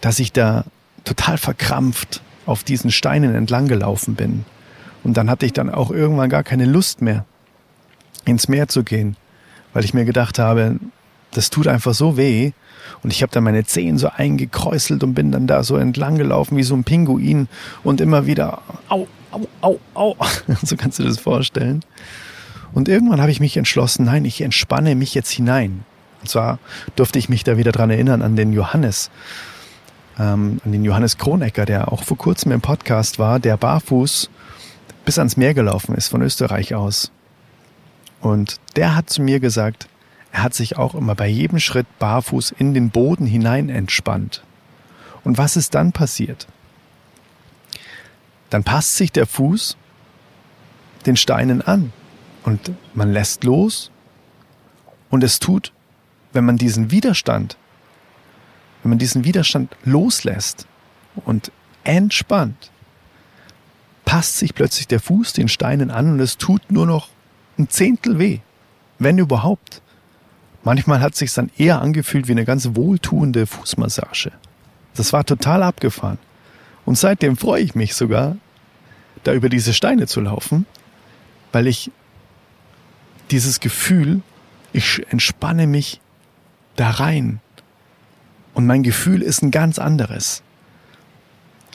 dass 0.00 0.18
ich 0.18 0.32
da 0.32 0.64
total 1.04 1.38
verkrampft 1.38 2.22
auf 2.46 2.64
diesen 2.64 2.90
Steinen 2.90 3.34
entlang 3.34 3.68
gelaufen 3.68 4.14
bin. 4.14 4.44
Und 5.04 5.16
dann 5.16 5.30
hatte 5.30 5.46
ich 5.46 5.52
dann 5.52 5.70
auch 5.70 5.90
irgendwann 5.90 6.30
gar 6.30 6.42
keine 6.42 6.64
Lust 6.64 7.02
mehr, 7.02 7.24
ins 8.24 8.48
Meer 8.48 8.68
zu 8.68 8.84
gehen, 8.84 9.16
weil 9.72 9.84
ich 9.84 9.94
mir 9.94 10.04
gedacht 10.04 10.38
habe, 10.38 10.78
das 11.32 11.50
tut 11.50 11.68
einfach 11.68 11.94
so 11.94 12.16
weh. 12.16 12.52
Und 13.02 13.12
ich 13.12 13.22
habe 13.22 13.32
dann 13.32 13.44
meine 13.44 13.64
Zehen 13.64 13.98
so 13.98 14.08
eingekräuselt 14.08 15.02
und 15.02 15.14
bin 15.14 15.30
dann 15.30 15.46
da 15.46 15.62
so 15.62 15.76
entlang 15.76 16.16
gelaufen 16.16 16.56
wie 16.56 16.62
so 16.62 16.74
ein 16.74 16.84
Pinguin 16.84 17.48
und 17.84 18.00
immer 18.00 18.26
wieder 18.26 18.62
au, 18.88 19.06
au, 19.30 19.46
au, 19.60 19.78
au. 19.94 20.16
so 20.62 20.76
kannst 20.76 20.98
du 20.98 21.04
das 21.04 21.18
vorstellen. 21.18 21.82
Und 22.72 22.88
irgendwann 22.88 23.20
habe 23.20 23.30
ich 23.30 23.40
mich 23.40 23.56
entschlossen, 23.56 24.06
nein, 24.06 24.24
ich 24.24 24.40
entspanne 24.40 24.94
mich 24.94 25.14
jetzt 25.14 25.30
hinein. 25.30 25.84
Und 26.20 26.28
zwar 26.28 26.58
durfte 26.96 27.18
ich 27.18 27.28
mich 27.28 27.44
da 27.44 27.56
wieder 27.56 27.72
dran 27.72 27.90
erinnern 27.90 28.22
an 28.22 28.36
den 28.36 28.52
Johannes, 28.52 29.10
ähm, 30.18 30.60
an 30.64 30.72
den 30.72 30.84
Johannes 30.84 31.18
Kronecker, 31.18 31.64
der 31.64 31.92
auch 31.92 32.02
vor 32.02 32.16
kurzem 32.16 32.52
im 32.52 32.60
Podcast 32.60 33.18
war, 33.18 33.38
der 33.38 33.56
barfuß 33.56 34.30
bis 35.04 35.18
ans 35.18 35.36
Meer 35.36 35.54
gelaufen 35.54 35.94
ist 35.94 36.08
von 36.08 36.22
Österreich 36.22 36.74
aus. 36.74 37.10
Und 38.20 38.60
der 38.76 38.94
hat 38.94 39.10
zu 39.10 39.22
mir 39.22 39.40
gesagt, 39.40 39.88
er 40.32 40.42
hat 40.42 40.54
sich 40.54 40.76
auch 40.76 40.94
immer 40.94 41.14
bei 41.14 41.26
jedem 41.26 41.58
Schritt 41.58 41.86
barfuß 41.98 42.52
in 42.58 42.74
den 42.74 42.90
Boden 42.90 43.26
hinein 43.26 43.68
entspannt. 43.68 44.42
Und 45.24 45.38
was 45.38 45.56
ist 45.56 45.74
dann 45.74 45.92
passiert? 45.92 46.46
Dann 48.50 48.64
passt 48.64 48.96
sich 48.96 49.12
der 49.12 49.26
Fuß 49.26 49.76
den 51.06 51.16
Steinen 51.16 51.62
an 51.62 51.92
und 52.44 52.72
man 52.94 53.12
lässt 53.12 53.44
los 53.44 53.90
und 55.10 55.22
es 55.24 55.38
tut, 55.38 55.72
wenn 56.32 56.44
man 56.44 56.56
diesen 56.56 56.90
Widerstand, 56.90 57.56
wenn 58.82 58.90
man 58.90 58.98
diesen 58.98 59.24
Widerstand 59.24 59.74
loslässt 59.84 60.66
und 61.24 61.50
entspannt, 61.84 62.70
passt 64.08 64.38
sich 64.38 64.54
plötzlich 64.54 64.88
der 64.88 65.00
Fuß 65.00 65.34
den 65.34 65.48
Steinen 65.48 65.90
an 65.90 66.10
und 66.10 66.18
es 66.18 66.38
tut 66.38 66.72
nur 66.72 66.86
noch 66.86 67.10
ein 67.58 67.68
Zehntel 67.68 68.18
weh, 68.18 68.38
wenn 68.98 69.18
überhaupt. 69.18 69.82
Manchmal 70.64 71.02
hat 71.02 71.14
sich 71.14 71.34
dann 71.34 71.50
eher 71.58 71.82
angefühlt 71.82 72.26
wie 72.26 72.32
eine 72.32 72.46
ganz 72.46 72.70
wohltuende 72.72 73.46
Fußmassage. 73.46 74.32
Das 74.94 75.12
war 75.12 75.26
total 75.26 75.62
abgefahren. 75.62 76.16
Und 76.86 76.96
seitdem 76.96 77.36
freue 77.36 77.60
ich 77.60 77.74
mich 77.74 77.94
sogar, 77.94 78.38
da 79.24 79.34
über 79.34 79.50
diese 79.50 79.74
Steine 79.74 80.06
zu 80.06 80.22
laufen, 80.22 80.64
weil 81.52 81.66
ich 81.66 81.90
dieses 83.30 83.60
Gefühl, 83.60 84.22
ich 84.72 85.04
entspanne 85.10 85.66
mich 85.66 86.00
da 86.76 86.88
rein. 86.88 87.40
Und 88.54 88.66
mein 88.66 88.82
Gefühl 88.82 89.20
ist 89.20 89.42
ein 89.42 89.50
ganz 89.50 89.78
anderes. 89.78 90.42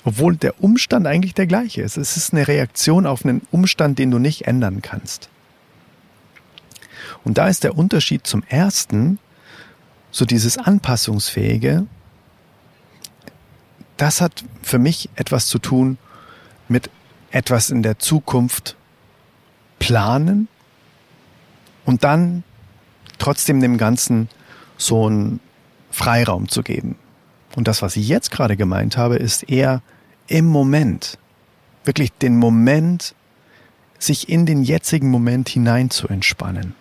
Obwohl 0.06 0.36
der 0.36 0.62
Umstand 0.62 1.08
eigentlich 1.08 1.34
der 1.34 1.48
gleiche 1.48 1.82
ist. 1.82 1.98
Es 1.98 2.18
ist 2.18 2.34
eine 2.34 2.48
Reaktion 2.48 3.06
auf 3.06 3.24
einen 3.24 3.42
Umstand, 3.52 4.00
den 4.00 4.12
du 4.12 4.20
nicht 4.20 4.48
ändern 4.48 4.82
kannst. 4.82 5.30
Und 7.24 7.38
da 7.38 7.48
ist 7.48 7.64
der 7.64 7.78
Unterschied 7.78 8.28
zum 8.28 8.44
ersten, 8.44 9.20
so 10.12 10.26
dieses 10.26 10.58
Anpassungsfähige, 10.58 11.88
das 13.98 14.22
hat 14.22 14.44
für 14.62 14.80
mich 14.80 15.10
etwas 15.16 15.48
zu 15.48 15.60
tun 15.60 15.98
mit 16.68 16.90
etwas 17.32 17.70
in 17.70 17.84
der 17.84 18.00
Zukunft 18.00 18.76
planen 19.80 20.48
und 21.86 22.04
dann 22.04 22.44
trotzdem 23.18 23.62
dem 23.62 23.78
Ganzen 23.78 24.30
so 24.78 25.08
einen 25.08 25.40
Freiraum 25.92 26.50
zu 26.50 26.64
geben. 26.64 26.96
Und 27.56 27.68
das, 27.68 27.82
was 27.82 27.96
ich 27.96 28.08
jetzt 28.08 28.32
gerade 28.32 28.58
gemeint 28.58 28.98
habe, 28.98 29.18
ist 29.18 29.50
eher 29.50 29.82
im 30.28 30.46
Moment, 30.46 31.18
wirklich 31.84 32.12
den 32.12 32.38
Moment, 32.38 33.14
sich 34.00 34.30
in 34.30 34.46
den 34.46 34.64
jetzigen 34.64 35.10
Moment 35.10 35.50
hinein 35.50 35.90
zu 35.90 36.08
entspannen. 36.08 36.76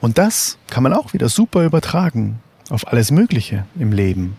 Und 0.00 0.18
das 0.18 0.58
kann 0.68 0.82
man 0.82 0.92
auch 0.92 1.12
wieder 1.12 1.28
super 1.28 1.64
übertragen 1.64 2.40
auf 2.68 2.88
alles 2.88 3.10
Mögliche 3.10 3.64
im 3.78 3.92
Leben. 3.92 4.38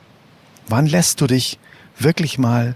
Wann 0.68 0.86
lässt 0.86 1.22
du 1.22 1.28
dich 1.28 1.60
wirklich 1.98 2.38
mal 2.38 2.76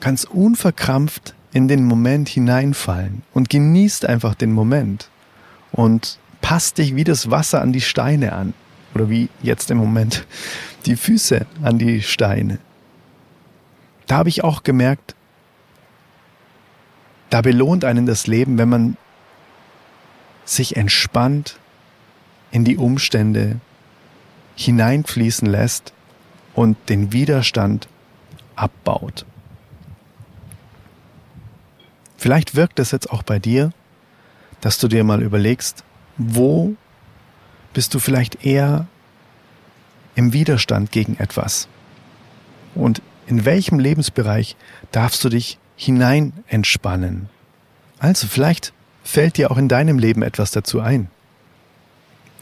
ganz 0.00 0.24
unverkrampft 0.24 1.34
in 1.52 1.68
den 1.68 1.84
Moment 1.84 2.28
hineinfallen 2.28 3.22
und 3.34 3.50
genießt 3.50 4.06
einfach 4.06 4.34
den 4.34 4.52
Moment 4.52 5.10
und 5.70 6.18
passt 6.40 6.78
dich 6.78 6.96
wie 6.96 7.04
das 7.04 7.30
Wasser 7.30 7.62
an 7.62 7.72
die 7.72 7.80
Steine 7.80 8.32
an 8.32 8.54
oder 8.94 9.08
wie 9.10 9.28
jetzt 9.42 9.70
im 9.70 9.78
Moment 9.78 10.26
die 10.86 10.96
Füße 10.96 11.46
an 11.62 11.78
die 11.78 12.02
Steine. 12.02 12.58
Da 14.06 14.16
habe 14.16 14.28
ich 14.28 14.44
auch 14.44 14.62
gemerkt, 14.62 15.14
da 17.30 17.40
belohnt 17.40 17.84
einen 17.84 18.06
das 18.06 18.26
Leben, 18.26 18.58
wenn 18.58 18.68
man 18.68 18.96
sich 20.44 20.76
entspannt 20.76 21.58
in 22.50 22.64
die 22.64 22.76
Umstände 22.76 23.60
hineinfließen 24.56 25.48
lässt 25.48 25.92
und 26.54 26.76
den 26.88 27.12
Widerstand 27.12 27.88
abbaut. 28.54 29.24
Vielleicht 32.18 32.54
wirkt 32.54 32.78
es 32.78 32.90
jetzt 32.90 33.10
auch 33.10 33.22
bei 33.22 33.38
dir, 33.38 33.72
dass 34.60 34.78
du 34.78 34.86
dir 34.88 35.02
mal 35.02 35.22
überlegst, 35.22 35.84
wo 36.18 36.76
bist 37.72 37.94
du 37.94 37.98
vielleicht 37.98 38.44
eher 38.44 38.86
im 40.14 40.32
Widerstand 40.32 40.92
gegen 40.92 41.16
etwas? 41.18 41.68
Und 42.74 43.02
in 43.26 43.44
welchem 43.44 43.78
Lebensbereich 43.78 44.56
darfst 44.90 45.24
du 45.24 45.28
dich 45.28 45.58
hinein 45.76 46.32
entspannen? 46.48 47.28
Also 47.98 48.26
vielleicht 48.26 48.72
fällt 49.04 49.36
dir 49.36 49.50
auch 49.50 49.58
in 49.58 49.68
deinem 49.68 49.98
Leben 49.98 50.22
etwas 50.22 50.50
dazu 50.50 50.80
ein 50.80 51.08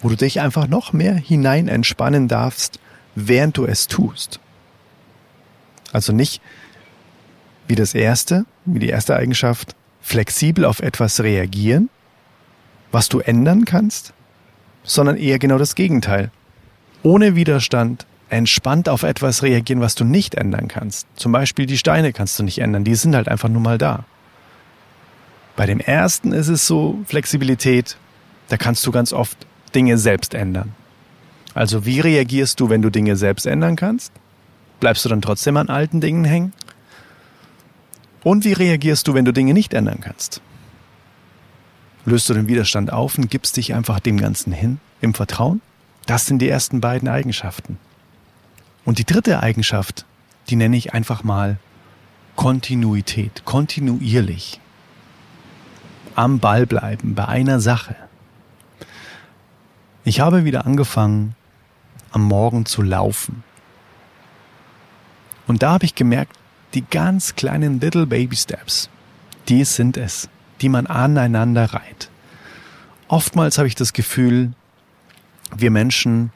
wo 0.03 0.09
du 0.09 0.17
dich 0.17 0.41
einfach 0.41 0.67
noch 0.67 0.93
mehr 0.93 1.15
hinein 1.15 1.69
entspannen 1.69 2.29
darfst, 2.29 2.79
während 3.15 3.57
du 3.57 3.67
es 3.67 3.87
tust. 3.87 4.41
Also 5.93 6.13
nicht 6.13 6.41
wie 7.69 7.75
das 7.75 7.95
erste, 7.95 8.47
wie 8.65 8.79
die 8.79 8.89
erste 8.89 9.17
Eigenschaft, 9.17 9.75
flexibel 10.01 10.65
auf 10.65 10.81
etwas 10.81 11.21
reagieren, 11.21 11.91
was 12.91 13.09
du 13.09 13.21
ändern 13.21 13.65
kannst, 13.65 14.13
sondern 14.83 15.17
eher 15.17 15.39
genau 15.39 15.59
das 15.59 15.75
Gegenteil. 15.75 16.31
Ohne 17.03 17.35
Widerstand 17.35 18.07
entspannt 18.29 18.89
auf 18.89 19.03
etwas 19.03 19.43
reagieren, 19.43 19.81
was 19.81 19.95
du 19.95 20.05
nicht 20.05 20.35
ändern 20.35 20.69
kannst. 20.69 21.07
Zum 21.17 21.33
Beispiel 21.33 21.67
die 21.67 21.79
Steine 21.79 22.13
kannst 22.13 22.39
du 22.39 22.43
nicht 22.43 22.59
ändern, 22.59 22.85
die 22.85 22.95
sind 22.95 23.15
halt 23.15 23.29
einfach 23.29 23.49
nur 23.49 23.61
mal 23.61 23.79
da. 23.79 24.05
Bei 25.57 25.67
dem 25.67 25.81
ersten 25.81 26.33
ist 26.33 26.49
es 26.49 26.67
so 26.67 26.99
Flexibilität, 27.07 27.97
da 28.49 28.57
kannst 28.57 28.87
du 28.87 28.93
ganz 28.93 29.13
oft 29.13 29.37
Dinge 29.75 29.99
selbst 29.99 30.35
ändern. 30.35 30.75
Also 31.55 31.85
wie 31.85 32.01
reagierst 32.01 32.61
du, 32.61 32.71
wenn 32.71 32.83
du 32.83 32.91
Dinge 32.91 33.17
selbst 33.17 33.47
ändern 33.47 33.77
kannst? 33.77 34.13
Bleibst 34.79 35.05
du 35.05 35.09
dann 35.09 35.21
trotzdem 35.21 35.57
an 35.57 35.69
alten 35.69 36.01
Dingen 36.01 36.25
hängen? 36.25 36.53
Und 38.23 38.45
wie 38.45 38.53
reagierst 38.53 39.09
du, 39.09 39.15
wenn 39.15 39.25
du 39.25 39.33
Dinge 39.33 39.55
nicht 39.55 39.75
ändern 39.75 39.99
kannst? 40.01 40.41
Löst 42.05 42.29
du 42.29 42.35
den 42.35 42.49
Widerstand 42.49 42.93
auf 42.93 43.19
und 43.19 43.31
gibst 43.31 43.57
dich 43.57 43.75
einfach 43.75 44.01
dem 44.01 44.19
Ganzen 44.19 44.53
hin, 44.53 44.81
im 45.01 45.15
Vertrauen? 45.15 45.61
Das 46.07 46.27
sind 46.27 46.41
die 46.41 46.49
ersten 46.49 46.81
beiden 46.81 47.09
Eigenschaften. 47.09 47.79
Und 48.85 48.99
die 48.99 49.05
dritte 49.05 49.43
Eigenschaft, 49.43 50.07
die 50.49 50.57
nenne 50.57 50.77
ich 50.77 50.95
einfach 50.95 51.23
mal 51.23 51.59
Kontinuität, 52.37 53.45
kontinuierlich. 53.45 54.61
Am 56.15 56.39
Ball 56.39 56.67
bleiben 56.67 57.15
bei 57.15 57.29
einer 57.29 57.61
Sache. 57.61 57.97
Ich 60.05 60.21
habe 60.21 60.45
wieder 60.45 60.65
angefangen, 60.65 61.35
am 62.11 62.23
Morgen 62.23 62.67
zu 62.67 62.83
laufen. 62.83 63.45
Und 65.47 65.63
da 65.63 65.73
habe 65.73 65.85
ich 65.85 65.95
gemerkt, 65.95 66.39
die 66.75 66.85
ganz 66.85 67.35
kleinen 67.35 67.81
Little 67.81 68.07
Baby 68.07 68.37
Steps, 68.37 68.89
die 69.49 69.65
sind 69.65 69.97
es, 69.97 70.29
die 70.61 70.69
man 70.69 70.87
aneinander 70.87 71.73
reiht. 71.73 72.11
Oftmals 73.09 73.59
habe 73.59 73.69
ich 73.69 73.75
das 73.75 73.93
Gefühl, 73.93 74.53
wir 75.57 75.71
Menschen 75.71 76.33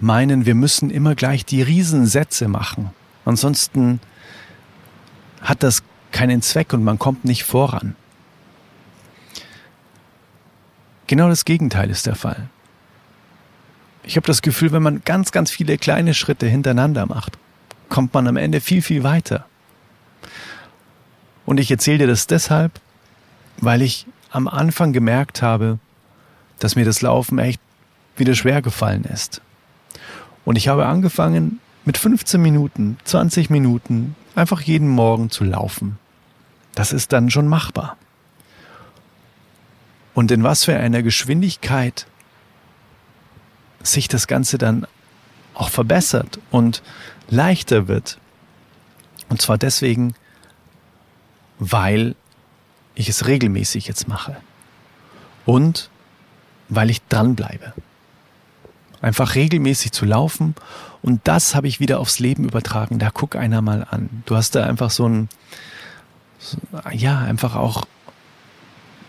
meinen, 0.00 0.46
wir 0.46 0.54
müssen 0.54 0.90
immer 0.90 1.14
gleich 1.14 1.44
die 1.44 1.62
Riesensätze 1.62 2.48
machen. 2.48 2.90
Ansonsten 3.24 4.00
hat 5.40 5.62
das 5.62 5.82
keinen 6.12 6.42
Zweck 6.42 6.72
und 6.72 6.84
man 6.84 6.98
kommt 6.98 7.24
nicht 7.24 7.44
voran. 7.44 7.96
Genau 11.06 11.28
das 11.28 11.44
Gegenteil 11.44 11.90
ist 11.90 12.06
der 12.06 12.14
Fall. 12.14 12.48
Ich 14.04 14.16
habe 14.16 14.26
das 14.26 14.42
Gefühl, 14.42 14.72
wenn 14.72 14.82
man 14.82 15.02
ganz, 15.04 15.32
ganz 15.32 15.50
viele 15.50 15.78
kleine 15.78 16.14
Schritte 16.14 16.46
hintereinander 16.46 17.06
macht, 17.06 17.38
kommt 17.88 18.14
man 18.14 18.26
am 18.26 18.36
Ende 18.36 18.60
viel, 18.60 18.82
viel 18.82 19.02
weiter. 19.02 19.46
Und 21.46 21.58
ich 21.58 21.70
erzähle 21.70 21.98
dir 21.98 22.06
das 22.06 22.26
deshalb, 22.26 22.80
weil 23.60 23.82
ich 23.82 24.06
am 24.30 24.48
Anfang 24.48 24.92
gemerkt 24.92 25.42
habe, 25.42 25.78
dass 26.58 26.76
mir 26.76 26.84
das 26.84 27.02
Laufen 27.02 27.38
echt 27.38 27.60
wieder 28.16 28.34
schwer 28.34 28.62
gefallen 28.62 29.04
ist. 29.04 29.40
Und 30.44 30.56
ich 30.56 30.68
habe 30.68 30.86
angefangen, 30.86 31.60
mit 31.84 31.98
15 31.98 32.40
Minuten, 32.40 32.98
20 33.04 33.50
Minuten 33.50 34.16
einfach 34.34 34.60
jeden 34.60 34.88
Morgen 34.88 35.30
zu 35.30 35.44
laufen. 35.44 35.98
Das 36.74 36.92
ist 36.92 37.12
dann 37.12 37.30
schon 37.30 37.48
machbar. 37.48 37.96
Und 40.14 40.30
in 40.30 40.42
was 40.42 40.64
für 40.64 40.76
einer 40.76 41.02
Geschwindigkeit 41.02 42.06
sich 43.82 44.08
das 44.08 44.26
Ganze 44.26 44.58
dann 44.58 44.86
auch 45.54 45.68
verbessert 45.68 46.38
und 46.50 46.82
leichter 47.28 47.86
wird. 47.88 48.18
Und 49.28 49.40
zwar 49.42 49.58
deswegen, 49.58 50.14
weil 51.58 52.16
ich 52.94 53.08
es 53.08 53.26
regelmäßig 53.26 53.86
jetzt 53.86 54.08
mache. 54.08 54.36
Und 55.46 55.90
weil 56.68 56.90
ich 56.90 57.02
dranbleibe. 57.08 57.74
Einfach 59.00 59.34
regelmäßig 59.34 59.92
zu 59.92 60.06
laufen. 60.06 60.54
Und 61.02 61.20
das 61.24 61.54
habe 61.54 61.68
ich 61.68 61.80
wieder 61.80 62.00
aufs 62.00 62.18
Leben 62.18 62.44
übertragen. 62.44 62.98
Da 62.98 63.10
guck 63.10 63.36
einer 63.36 63.60
mal 63.60 63.86
an. 63.90 64.22
Du 64.24 64.36
hast 64.36 64.54
da 64.54 64.64
einfach 64.64 64.90
so 64.90 65.06
ein, 65.06 65.28
ja, 66.92 67.18
einfach 67.18 67.54
auch 67.54 67.84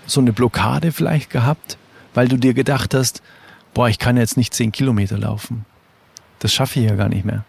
so 0.05 0.19
eine 0.19 0.33
Blockade 0.33 0.91
vielleicht 0.91 1.29
gehabt, 1.29 1.77
weil 2.13 2.27
du 2.27 2.37
dir 2.37 2.53
gedacht 2.53 2.93
hast, 2.93 3.21
boah, 3.73 3.87
ich 3.89 3.99
kann 3.99 4.17
jetzt 4.17 4.37
nicht 4.37 4.53
zehn 4.53 4.71
Kilometer 4.71 5.17
laufen. 5.17 5.65
Das 6.39 6.53
schaffe 6.53 6.79
ich 6.79 6.89
ja 6.89 6.95
gar 6.95 7.09
nicht 7.09 7.25
mehr. 7.25 7.45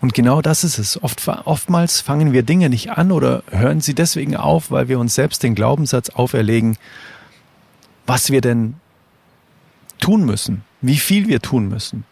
Und 0.00 0.14
genau 0.14 0.40
das 0.40 0.64
ist 0.64 0.78
es. 0.78 1.02
Oft, 1.02 1.26
oftmals 1.28 2.00
fangen 2.00 2.32
wir 2.32 2.42
Dinge 2.42 2.70
nicht 2.70 2.90
an 2.90 3.12
oder 3.12 3.42
hören 3.50 3.80
sie 3.80 3.94
deswegen 3.94 4.36
auf, 4.36 4.70
weil 4.70 4.88
wir 4.88 4.98
uns 4.98 5.14
selbst 5.14 5.42
den 5.42 5.54
Glaubenssatz 5.54 6.10
auferlegen, 6.10 6.78
was 8.06 8.30
wir 8.30 8.40
denn 8.40 8.74
tun 9.98 10.24
müssen, 10.24 10.64
wie 10.80 10.96
viel 10.96 11.28
wir 11.28 11.40
tun 11.40 11.68
müssen. 11.68 12.04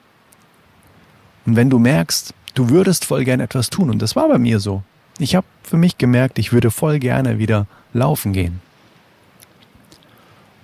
Und 1.46 1.56
wenn 1.56 1.70
du 1.70 1.78
merkst, 1.78 2.34
du 2.54 2.68
würdest 2.68 3.06
voll 3.06 3.24
gern 3.24 3.40
etwas 3.40 3.70
tun, 3.70 3.88
und 3.88 4.02
das 4.02 4.14
war 4.14 4.28
bei 4.28 4.38
mir 4.38 4.60
so, 4.60 4.82
ich 5.18 5.34
habe 5.34 5.46
für 5.62 5.78
mich 5.78 5.96
gemerkt, 5.96 6.38
ich 6.38 6.52
würde 6.52 6.70
voll 6.70 6.98
gerne 6.98 7.38
wieder 7.38 7.66
laufen 7.94 8.32
gehen. 8.34 8.60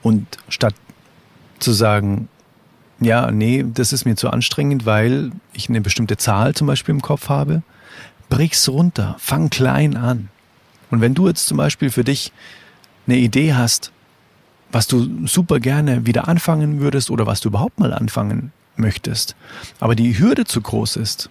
Und 0.03 0.27
statt 0.49 0.75
zu 1.59 1.73
sagen, 1.73 2.29
ja, 3.01 3.31
nee, 3.31 3.65
das 3.67 3.93
ist 3.93 4.05
mir 4.05 4.17
zu 4.17 4.31
anstrengend, 4.31 4.87
weil 4.87 5.33
ich 5.53 5.69
eine 5.69 5.81
bestimmte 5.81 6.17
Zahl 6.17 6.55
zum 6.55 6.67
Beispiel 6.67 6.95
im 6.95 7.03
Kopf 7.03 7.29
habe. 7.29 7.63
Brich's 8.29 8.69
runter, 8.69 9.17
fang 9.19 9.51
klein 9.51 9.97
an. 9.97 10.29
Und 10.91 11.01
wenn 11.01 11.15
du 11.15 11.29
jetzt 11.29 11.47
zum 11.47 11.57
Beispiel 11.57 11.91
für 11.91 12.05
dich 12.05 12.33
eine 13.07 13.17
Idee 13.17 13.55
hast, 13.55 13.93
was 14.71 14.87
du 14.87 15.27
super 15.27 15.61
gerne 15.61 16.07
wieder 16.07 16.29
anfangen 16.29 16.81
würdest 16.81 17.11
oder 17.11 17.27
was 17.27 17.41
du 17.41 17.49
überhaupt 17.49 17.79
mal 17.79 17.93
anfangen 17.93 18.53
möchtest, 18.77 19.37
aber 19.81 19.95
die 19.95 20.19
Hürde 20.19 20.45
zu 20.45 20.61
groß 20.61 20.97
ist, 20.97 21.31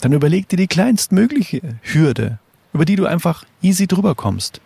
dann 0.00 0.12
überleg 0.12 0.48
dir 0.48 0.56
die 0.56 0.66
kleinstmögliche 0.66 1.60
Hürde, 1.82 2.38
über 2.72 2.84
die 2.84 2.96
du 2.96 3.06
einfach 3.06 3.44
easy 3.62 3.86
drüber 3.86 4.14
kommst 4.14 4.60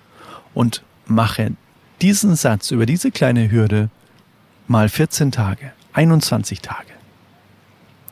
und 0.54 0.82
mache 1.06 1.52
diesen 2.00 2.36
Satz 2.36 2.70
über 2.70 2.86
diese 2.86 3.10
kleine 3.10 3.50
Hürde 3.50 3.90
mal 4.68 4.88
14 4.88 5.32
Tage. 5.32 5.72
21 5.92 6.60
Tage. 6.60 6.92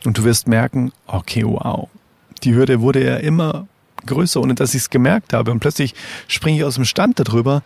Und 0.04 0.18
du 0.18 0.24
wirst 0.24 0.48
merken, 0.48 0.92
okay, 1.06 1.44
wow, 1.44 1.88
die 2.44 2.54
Hürde 2.54 2.80
wurde 2.80 3.04
ja 3.04 3.16
immer 3.16 3.66
größer, 4.06 4.40
ohne 4.40 4.54
dass 4.54 4.74
ich 4.74 4.82
es 4.82 4.90
gemerkt 4.90 5.32
habe. 5.32 5.50
Und 5.50 5.60
plötzlich 5.60 5.94
springe 6.28 6.58
ich 6.58 6.64
aus 6.64 6.76
dem 6.76 6.84
Stand 6.84 7.18
darüber, 7.18 7.62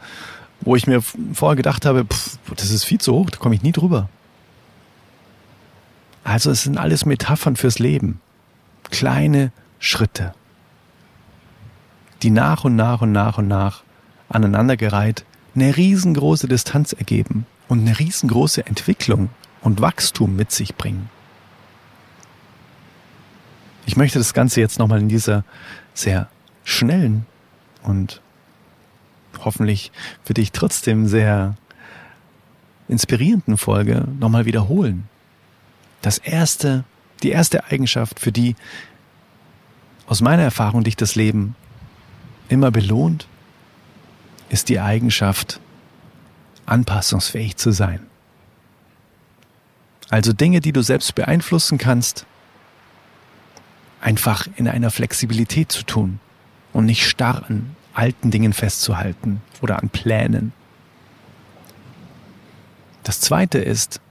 wo 0.60 0.76
ich 0.76 0.86
mir 0.86 1.02
vorher 1.02 1.56
gedacht 1.56 1.84
habe, 1.84 2.04
pff, 2.04 2.38
das 2.56 2.70
ist 2.70 2.84
viel 2.84 3.00
zu 3.00 3.12
hoch, 3.12 3.30
da 3.30 3.38
komme 3.38 3.54
ich 3.54 3.62
nie 3.62 3.72
drüber. 3.72 4.08
Also 6.24 6.50
es 6.50 6.62
sind 6.62 6.78
alles 6.78 7.04
Metaphern 7.04 7.56
fürs 7.56 7.78
Leben. 7.78 8.20
Kleine 8.90 9.52
Schritte, 9.78 10.34
die 12.22 12.30
nach 12.30 12.64
und 12.64 12.76
nach 12.76 13.00
und 13.02 13.12
nach 13.12 13.38
und 13.38 13.48
nach 13.48 13.82
aneinandergereiht 14.28 15.24
eine 15.54 15.76
riesengroße 15.76 16.46
Distanz 16.46 16.92
ergeben 16.92 17.46
und 17.68 17.80
eine 17.80 17.98
riesengroße 17.98 18.66
Entwicklung 18.66 19.30
und 19.62 19.80
Wachstum 19.80 20.36
mit 20.36 20.52
sich 20.52 20.74
bringen. 20.74 21.08
Ich 23.86 23.96
möchte 23.96 24.18
das 24.18 24.34
Ganze 24.34 24.60
jetzt 24.60 24.78
nochmal 24.78 25.00
in 25.00 25.08
dieser 25.08 25.44
sehr 25.94 26.28
schnellen 26.64 27.26
und 27.82 28.20
hoffentlich 29.44 29.90
für 30.24 30.34
dich 30.34 30.52
trotzdem 30.52 31.06
sehr 31.06 31.56
inspirierenden 32.88 33.56
Folge 33.56 34.06
nochmal 34.18 34.44
wiederholen. 34.44 35.08
Das 36.00 36.18
erste, 36.18 36.84
die 37.22 37.30
erste 37.30 37.64
Eigenschaft, 37.64 38.20
für 38.20 38.32
die 38.32 38.54
aus 40.06 40.20
meiner 40.20 40.42
Erfahrung 40.42 40.84
dich 40.84 40.96
das 40.96 41.14
Leben 41.14 41.54
immer 42.48 42.70
belohnt, 42.70 43.26
ist 44.48 44.68
die 44.68 44.80
Eigenschaft, 44.80 45.60
anpassungsfähig 46.66 47.56
zu 47.56 47.72
sein. 47.72 48.00
Also 50.12 50.34
Dinge, 50.34 50.60
die 50.60 50.72
du 50.72 50.82
selbst 50.82 51.14
beeinflussen 51.14 51.78
kannst, 51.78 52.26
einfach 54.02 54.46
in 54.56 54.68
einer 54.68 54.90
Flexibilität 54.90 55.72
zu 55.72 55.84
tun 55.84 56.20
und 56.74 56.84
nicht 56.84 57.08
starr 57.08 57.46
an 57.48 57.74
alten 57.94 58.30
Dingen 58.30 58.52
festzuhalten 58.52 59.40
oder 59.62 59.80
an 59.80 59.88
Plänen. 59.88 60.52
Das 63.04 63.22
zweite 63.22 63.56
ist, 63.56 64.02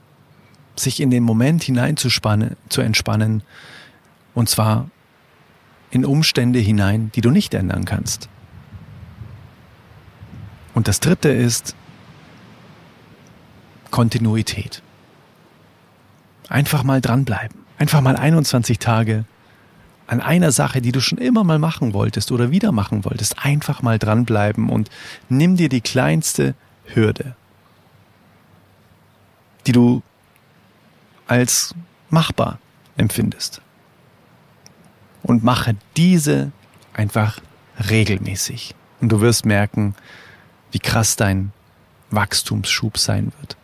sich 0.74 0.98
in 0.98 1.10
den 1.10 1.22
Moment 1.22 1.62
hineinzuspannen, 1.62 2.56
zu 2.68 2.80
entspannen, 2.80 3.44
und 4.34 4.48
zwar 4.48 4.90
in 5.92 6.04
Umstände 6.04 6.58
hinein, 6.58 7.12
die 7.14 7.20
du 7.20 7.30
nicht 7.30 7.54
ändern 7.54 7.84
kannst. 7.84 8.28
Und 10.74 10.88
das 10.88 10.98
dritte 10.98 11.28
ist 11.28 11.76
Kontinuität. 13.92 14.82
Einfach 16.52 16.82
mal 16.82 17.00
dranbleiben. 17.00 17.64
Einfach 17.78 18.02
mal 18.02 18.14
21 18.14 18.78
Tage 18.78 19.24
an 20.06 20.20
einer 20.20 20.52
Sache, 20.52 20.82
die 20.82 20.92
du 20.92 21.00
schon 21.00 21.16
immer 21.16 21.44
mal 21.44 21.58
machen 21.58 21.94
wolltest 21.94 22.30
oder 22.30 22.50
wieder 22.50 22.72
machen 22.72 23.06
wolltest. 23.06 23.42
Einfach 23.42 23.80
mal 23.80 23.98
dranbleiben 23.98 24.68
und 24.68 24.90
nimm 25.30 25.56
dir 25.56 25.70
die 25.70 25.80
kleinste 25.80 26.54
Hürde, 26.84 27.36
die 29.66 29.72
du 29.72 30.02
als 31.26 31.74
machbar 32.10 32.58
empfindest. 32.98 33.62
Und 35.22 35.42
mache 35.42 35.74
diese 35.96 36.52
einfach 36.92 37.40
regelmäßig. 37.88 38.74
Und 39.00 39.08
du 39.08 39.22
wirst 39.22 39.46
merken, 39.46 39.94
wie 40.70 40.80
krass 40.80 41.16
dein 41.16 41.50
Wachstumsschub 42.10 42.98
sein 42.98 43.32
wird. 43.40 43.56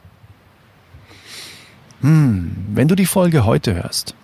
Hm, 2.01 2.55
wenn 2.75 2.87
du 2.87 2.95
die 2.95 3.07
Folge 3.07 3.45
heute 3.45 3.75
hörst, 3.75 4.15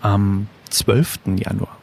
am 0.00 0.48
12. 0.70 1.20
Januar, 1.36 1.78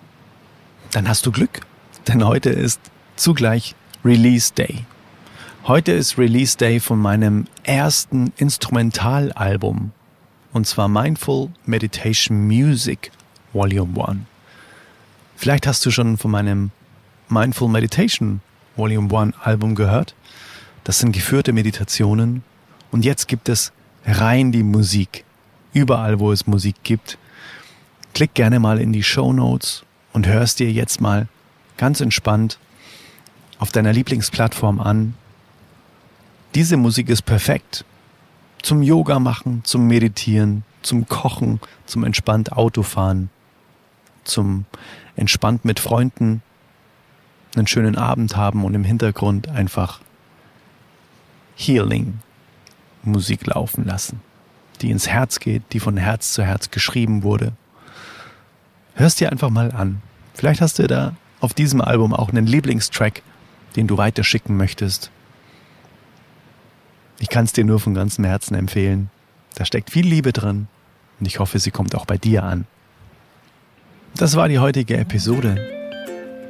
dann 0.91 1.07
hast 1.07 1.25
du 1.25 1.31
Glück, 1.31 1.61
denn 2.07 2.25
heute 2.25 2.49
ist 2.49 2.81
zugleich 3.15 3.75
Release 4.03 4.53
Day. 4.53 4.83
Heute 5.67 5.93
ist 5.93 6.17
Release 6.17 6.57
Day 6.57 6.81
von 6.81 6.99
meinem 6.99 7.47
ersten 7.63 8.33
Instrumentalalbum. 8.35 9.91
Und 10.51 10.67
zwar 10.67 10.89
Mindful 10.89 11.49
Meditation 11.65 12.45
Music 12.45 13.11
Volume 13.53 14.07
1. 14.07 14.19
Vielleicht 15.37 15.65
hast 15.65 15.85
du 15.85 15.91
schon 15.91 16.17
von 16.17 16.31
meinem 16.31 16.71
Mindful 17.29 17.69
Meditation 17.69 18.41
Volume 18.75 19.17
1 19.17 19.35
Album 19.41 19.75
gehört. 19.75 20.13
Das 20.83 20.99
sind 20.99 21.13
geführte 21.13 21.53
Meditationen. 21.53 22.43
Und 22.91 23.05
jetzt 23.05 23.29
gibt 23.29 23.47
es 23.47 23.71
rein 24.05 24.51
die 24.51 24.63
Musik. 24.63 25.23
Überall, 25.73 26.19
wo 26.19 26.31
es 26.31 26.47
Musik 26.47 26.75
gibt. 26.83 27.17
Klick 28.13 28.33
gerne 28.33 28.59
mal 28.59 28.79
in 28.79 28.93
die 28.93 29.03
Show 29.03 29.33
Notes 29.33 29.83
und 30.13 30.27
hörst 30.27 30.59
dir 30.59 30.71
jetzt 30.71 31.01
mal 31.01 31.27
ganz 31.77 31.99
entspannt 31.99 32.59
auf 33.59 33.71
deiner 33.71 33.91
Lieblingsplattform 33.91 34.79
an 34.79 35.15
diese 36.55 36.77
Musik 36.77 37.09
ist 37.09 37.23
perfekt. 37.23 37.83
Zum 38.61 38.81
Yoga 38.81 39.19
machen, 39.19 39.61
zum 39.65 39.87
Meditieren, 39.87 40.63
zum 40.83 41.05
Kochen, 41.05 41.59
zum 41.85 42.05
entspannt 42.05 42.53
Autofahren, 42.53 43.29
zum 44.23 44.63
entspannt 45.17 45.65
mit 45.65 45.81
Freunden 45.81 46.41
einen 47.57 47.67
schönen 47.67 47.97
Abend 47.97 48.37
haben 48.37 48.63
und 48.63 48.73
im 48.73 48.85
Hintergrund 48.85 49.49
einfach 49.49 49.99
Healing 51.57 52.19
Musik 53.05 53.45
laufen 53.47 53.85
lassen, 53.85 54.21
die 54.81 54.91
ins 54.91 55.07
Herz 55.07 55.39
geht, 55.39 55.63
die 55.73 55.79
von 55.79 55.97
Herz 55.97 56.33
zu 56.33 56.43
Herz 56.43 56.71
geschrieben 56.71 57.23
wurde. 57.23 57.53
Hörst 58.95 59.19
dir 59.19 59.31
einfach 59.31 59.49
mal 59.49 59.71
an. 59.71 60.01
Vielleicht 60.33 60.61
hast 60.61 60.79
du 60.79 60.87
da 60.87 61.15
auf 61.39 61.53
diesem 61.53 61.81
Album 61.81 62.13
auch 62.13 62.29
einen 62.29 62.47
Lieblingstrack, 62.47 63.21
den 63.75 63.87
du 63.87 63.97
weiterschicken 63.97 64.55
möchtest. 64.55 65.11
Ich 67.19 67.29
kann 67.29 67.45
es 67.45 67.53
dir 67.53 67.63
nur 67.63 67.79
von 67.79 67.93
ganzem 67.93 68.25
Herzen 68.25 68.55
empfehlen. 68.55 69.09
Da 69.55 69.65
steckt 69.65 69.89
viel 69.89 70.05
Liebe 70.05 70.33
drin 70.33 70.67
und 71.19 71.25
ich 71.25 71.39
hoffe, 71.39 71.59
sie 71.59 71.71
kommt 71.71 71.95
auch 71.95 72.05
bei 72.05 72.17
dir 72.17 72.43
an. 72.43 72.65
Das 74.15 74.35
war 74.35 74.47
die 74.47 74.59
heutige 74.59 74.97
Episode 74.97 75.57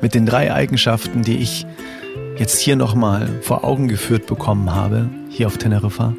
mit 0.02 0.13
den 0.13 0.26
drei 0.26 0.54
Eigenschaften, 0.54 1.24
die 1.24 1.38
ich 1.38 1.65
jetzt 2.38 2.60
hier 2.60 2.76
nochmal 2.76 3.41
vor 3.41 3.63
Augen 3.63 3.88
geführt 3.88 4.28
bekommen 4.28 4.74
habe, 4.74 5.10
hier 5.30 5.48
auf 5.48 5.58
Teneriffa 5.58 6.13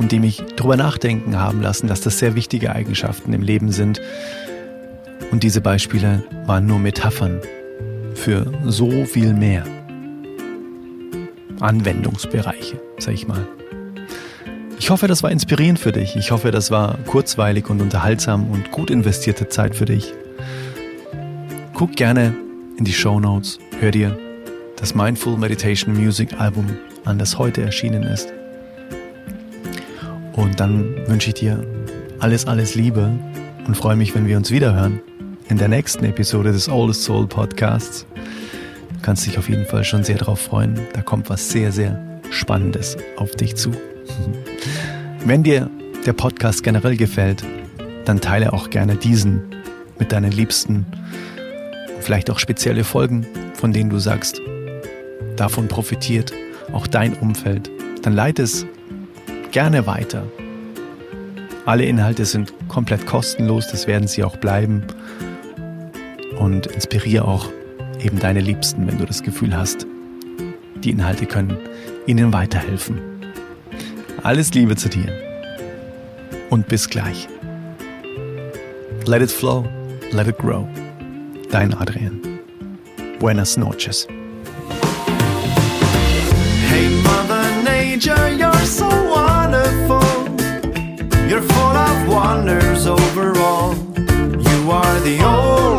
und 0.00 0.12
die 0.12 0.18
mich 0.18 0.42
darüber 0.56 0.78
nachdenken 0.78 1.38
haben 1.38 1.60
lassen, 1.60 1.86
dass 1.86 2.00
das 2.00 2.18
sehr 2.18 2.34
wichtige 2.34 2.74
Eigenschaften 2.74 3.34
im 3.34 3.42
Leben 3.42 3.70
sind. 3.70 4.00
Und 5.30 5.42
diese 5.42 5.60
Beispiele 5.60 6.24
waren 6.46 6.66
nur 6.66 6.78
Metaphern 6.78 7.40
für 8.14 8.50
so 8.64 9.04
viel 9.04 9.34
mehr. 9.34 9.62
Anwendungsbereiche, 11.60 12.80
sag 12.98 13.12
ich 13.12 13.28
mal. 13.28 13.46
Ich 14.78 14.88
hoffe, 14.88 15.06
das 15.06 15.22
war 15.22 15.30
inspirierend 15.30 15.78
für 15.78 15.92
dich. 15.92 16.16
Ich 16.16 16.30
hoffe, 16.30 16.50
das 16.50 16.70
war 16.70 16.96
kurzweilig 17.06 17.68
und 17.68 17.82
unterhaltsam 17.82 18.50
und 18.50 18.70
gut 18.70 18.90
investierte 18.90 19.48
Zeit 19.48 19.76
für 19.76 19.84
dich. 19.84 20.14
Guck 21.74 21.94
gerne 21.96 22.34
in 22.78 22.86
die 22.86 22.94
Show 22.94 23.20
Notes, 23.20 23.58
hör 23.78 23.90
dir 23.90 24.18
das 24.76 24.94
Mindful 24.94 25.36
Meditation 25.36 25.94
Music 25.94 26.40
Album 26.40 26.64
an, 27.04 27.18
das 27.18 27.36
heute 27.36 27.60
erschienen 27.60 28.02
ist. 28.02 28.32
Und 30.32 30.60
dann 30.60 31.06
wünsche 31.06 31.28
ich 31.28 31.34
dir 31.34 31.64
alles, 32.18 32.46
alles 32.46 32.74
Liebe 32.74 33.10
und 33.66 33.76
freue 33.76 33.96
mich, 33.96 34.14
wenn 34.14 34.26
wir 34.26 34.36
uns 34.36 34.50
wiederhören 34.50 35.00
in 35.48 35.58
der 35.58 35.68
nächsten 35.68 36.04
Episode 36.04 36.52
des 36.52 36.68
Oldest 36.68 37.02
Soul 37.02 37.26
Podcasts. 37.26 38.06
Du 38.94 39.00
kannst 39.02 39.26
dich 39.26 39.38
auf 39.38 39.48
jeden 39.48 39.66
Fall 39.66 39.84
schon 39.84 40.04
sehr 40.04 40.18
darauf 40.18 40.40
freuen. 40.40 40.78
Da 40.92 41.02
kommt 41.02 41.30
was 41.30 41.50
sehr, 41.50 41.72
sehr 41.72 42.20
Spannendes 42.30 42.96
auf 43.16 43.32
dich 43.32 43.56
zu. 43.56 43.72
Wenn 45.24 45.42
dir 45.42 45.68
der 46.06 46.12
Podcast 46.12 46.62
generell 46.62 46.96
gefällt, 46.96 47.44
dann 48.04 48.20
teile 48.20 48.52
auch 48.52 48.70
gerne 48.70 48.96
diesen 48.96 49.42
mit 49.98 50.12
deinen 50.12 50.32
Liebsten. 50.32 50.86
Vielleicht 52.00 52.30
auch 52.30 52.38
spezielle 52.38 52.84
Folgen, 52.84 53.26
von 53.54 53.72
denen 53.72 53.90
du 53.90 53.98
sagst, 53.98 54.40
davon 55.36 55.68
profitiert 55.68 56.32
auch 56.72 56.86
dein 56.86 57.14
Umfeld. 57.14 57.70
Dann 58.02 58.14
leite 58.14 58.42
es 58.42 58.66
gerne 59.50 59.86
weiter. 59.86 60.26
Alle 61.66 61.84
Inhalte 61.84 62.24
sind 62.24 62.52
komplett 62.68 63.06
kostenlos, 63.06 63.68
das 63.68 63.86
werden 63.86 64.08
sie 64.08 64.24
auch 64.24 64.36
bleiben. 64.36 64.82
Und 66.38 66.66
inspiriere 66.66 67.26
auch 67.26 67.48
eben 68.02 68.18
deine 68.18 68.40
Liebsten, 68.40 68.86
wenn 68.86 68.98
du 68.98 69.04
das 69.04 69.22
Gefühl 69.22 69.56
hast, 69.56 69.86
die 70.82 70.90
Inhalte 70.90 71.26
können 71.26 71.56
ihnen 72.06 72.32
weiterhelfen. 72.32 73.00
Alles 74.22 74.52
Liebe 74.54 74.76
zu 74.76 74.88
dir 74.88 75.12
und 76.48 76.66
bis 76.68 76.88
gleich. 76.88 77.28
Let 79.06 79.22
it 79.22 79.30
flow, 79.30 79.64
let 80.12 80.28
it 80.28 80.38
grow. 80.38 80.66
Dein 81.50 81.74
Adrian. 81.74 82.20
Buenas 83.18 83.56
noches. 83.56 84.06
Hey, 86.68 86.88
Mother 87.02 87.44
Nature, 87.64 88.49
wanders 92.30 92.86
over 92.86 93.36
all. 93.38 93.74
You 93.74 94.70
are 94.70 95.00
the 95.00 95.18
only. 95.20 95.69